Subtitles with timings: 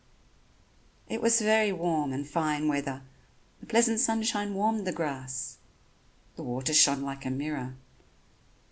[1.09, 3.03] It was very warm and fine weather.
[3.59, 5.59] The pleasant sunshine warmed the grass.
[6.37, 7.75] The water shone like a mirror.